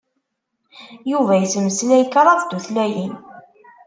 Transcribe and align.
Yuba 1.11 1.33
ittmeslay 1.43 2.03
kraḍ 2.13 2.39
n 2.43 2.47
tutlayin. 2.49 3.13